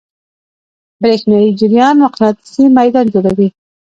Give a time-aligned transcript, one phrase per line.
[1.01, 3.47] برېښنایی جریان مقناطیسي میدان جوړوي.